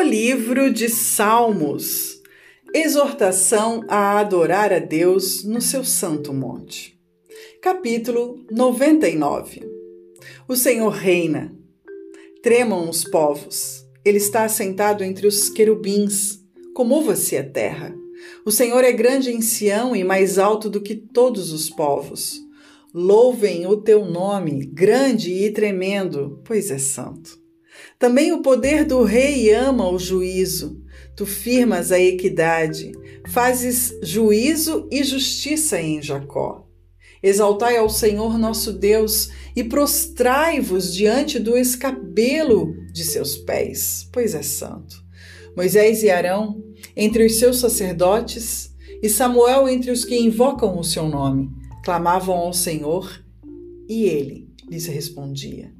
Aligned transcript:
livro 0.00 0.72
de 0.72 0.88
Salmos. 0.88 2.22
Exortação 2.74 3.84
a 3.88 4.18
adorar 4.18 4.72
a 4.72 4.78
Deus 4.78 5.44
no 5.44 5.60
seu 5.60 5.84
santo 5.84 6.32
monte. 6.32 6.98
Capítulo 7.60 8.44
99. 8.50 9.60
O 10.48 10.56
Senhor 10.56 10.88
reina. 10.88 11.54
Tremam 12.42 12.88
os 12.88 13.04
povos. 13.04 13.86
Ele 14.04 14.18
está 14.18 14.44
assentado 14.44 15.04
entre 15.04 15.26
os 15.26 15.48
querubins. 15.48 16.40
Comova-se 16.74 17.36
a 17.36 17.44
terra. 17.44 17.94
O 18.46 18.50
Senhor 18.50 18.84
é 18.84 18.92
grande 18.92 19.30
em 19.30 19.40
Sião 19.40 19.94
e 19.94 20.02
mais 20.02 20.38
alto 20.38 20.70
do 20.70 20.80
que 20.80 20.94
todos 20.94 21.52
os 21.52 21.68
povos. 21.68 22.40
Louvem 22.94 23.66
o 23.66 23.76
teu 23.76 24.04
nome, 24.04 24.64
grande 24.64 25.32
e 25.32 25.50
tremendo, 25.50 26.40
pois 26.44 26.70
é 26.70 26.78
santo. 26.78 27.41
Também 27.98 28.32
o 28.32 28.42
poder 28.42 28.84
do 28.84 29.02
rei 29.02 29.52
ama 29.52 29.88
o 29.88 29.98
juízo. 29.98 30.82
Tu 31.16 31.26
firmas 31.26 31.92
a 31.92 32.00
equidade, 32.00 32.92
fazes 33.28 33.94
juízo 34.02 34.88
e 34.90 35.04
justiça 35.04 35.80
em 35.80 36.00
Jacó. 36.00 36.66
Exaltai 37.22 37.76
ao 37.76 37.88
Senhor 37.88 38.36
nosso 38.38 38.72
Deus 38.72 39.30
e 39.54 39.62
prostrai-vos 39.62 40.92
diante 40.92 41.38
do 41.38 41.56
escabelo 41.56 42.74
de 42.92 43.04
seus 43.04 43.36
pés, 43.36 44.08
pois 44.12 44.34
é 44.34 44.42
santo. 44.42 45.02
Moisés 45.56 46.02
e 46.02 46.10
Arão, 46.10 46.64
entre 46.96 47.26
os 47.26 47.36
seus 47.38 47.58
sacerdotes, 47.58 48.74
e 49.02 49.08
Samuel 49.08 49.68
entre 49.68 49.90
os 49.90 50.04
que 50.04 50.18
invocam 50.18 50.78
o 50.78 50.84
seu 50.84 51.08
nome, 51.08 51.50
clamavam 51.84 52.36
ao 52.36 52.52
Senhor 52.52 53.22
e 53.88 54.04
ele 54.04 54.51
lhes 54.68 54.86
respondia. 54.86 55.72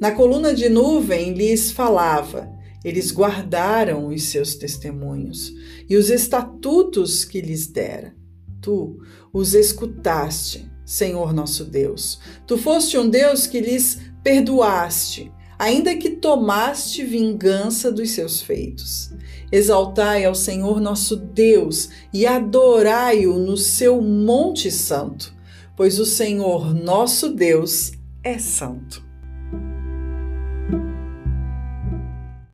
Na 0.00 0.12
coluna 0.12 0.54
de 0.54 0.68
nuvem 0.68 1.34
lhes 1.34 1.70
falava, 1.70 2.50
eles 2.84 3.12
guardaram 3.12 4.08
os 4.08 4.24
seus 4.24 4.54
testemunhos 4.54 5.52
e 5.88 5.96
os 5.96 6.08
estatutos 6.10 7.24
que 7.24 7.40
lhes 7.40 7.66
dera. 7.66 8.14
Tu 8.60 8.98
os 9.32 9.54
escutaste, 9.54 10.70
Senhor 10.84 11.32
nosso 11.32 11.64
Deus. 11.64 12.18
Tu 12.46 12.56
foste 12.56 12.98
um 12.98 13.08
Deus 13.08 13.46
que 13.46 13.60
lhes 13.60 13.98
perdoaste, 14.22 15.30
ainda 15.58 15.94
que 15.94 16.10
tomaste 16.10 17.04
vingança 17.04 17.92
dos 17.92 18.10
seus 18.10 18.40
feitos. 18.40 19.10
Exaltai 19.52 20.24
ao 20.24 20.34
Senhor 20.34 20.80
nosso 20.80 21.16
Deus 21.16 21.90
e 22.12 22.26
adorai-o 22.26 23.38
no 23.38 23.56
seu 23.56 24.00
monte 24.00 24.70
santo, 24.70 25.34
pois 25.76 25.98
o 25.98 26.06
Senhor 26.06 26.74
nosso 26.74 27.28
Deus 27.28 27.92
é 28.22 28.38
santo. 28.38 29.09